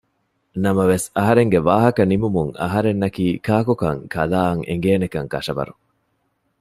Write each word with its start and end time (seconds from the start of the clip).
ނަމަވެސް 0.63 1.07
އަހަރެންގެ 1.17 1.59
ވާހަކަ 1.69 2.01
ނިމުމުން 2.11 2.51
އަހަރެންނަކީ 2.61 3.25
ކާކު 3.47 3.73
ކަން 3.81 4.01
ކަލާއަށް 4.13 4.63
އެނގޭނެކަން 4.67 5.27
ކަށަވަރު 5.33 5.73